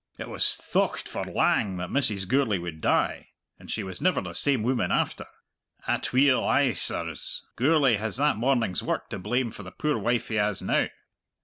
[0.17, 2.27] It was thocht for lang that Mrs.
[2.27, 3.27] Gourlay would die;
[3.59, 5.27] and she was never the same woman after.
[5.87, 10.35] Atweel, ay, sirs, Gourlay has that morning's work to blame for the poor wife he
[10.37, 10.87] has now.